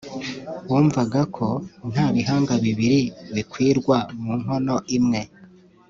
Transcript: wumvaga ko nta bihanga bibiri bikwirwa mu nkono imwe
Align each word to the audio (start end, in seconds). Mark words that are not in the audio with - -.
wumvaga 0.69 1.21
ko 1.35 1.47
nta 1.91 2.05
bihanga 2.15 2.53
bibiri 2.63 3.01
bikwirwa 3.35 3.97
mu 4.21 4.31
nkono 4.41 4.75
imwe 4.97 5.21